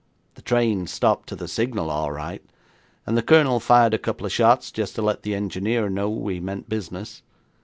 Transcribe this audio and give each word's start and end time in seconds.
'The 0.33 0.41
train 0.41 0.87
stopped 0.87 1.29
to 1.29 1.35
the 1.35 1.47
signal 1.47 1.91
all 1.91 2.11
right, 2.11 2.43
and 3.05 3.15
the 3.15 3.21
Colonel 3.21 3.59
fired 3.59 3.93
a 3.93 3.99
couple 3.99 4.25
of 4.25 4.31
shots 4.31 4.71
just 4.71 4.95
to 4.95 5.01
let 5.03 5.21
the 5.21 5.35
engineer 5.35 5.91
know 5.91 6.09
we 6.09 6.39
meant 6.39 6.67
business. 6.67 7.21